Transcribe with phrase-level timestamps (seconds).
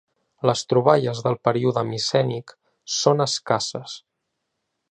[0.49, 2.55] Les troballes del període micènic
[2.95, 3.95] són escasses.